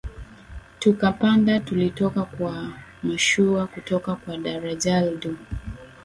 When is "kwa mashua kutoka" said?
2.23-4.15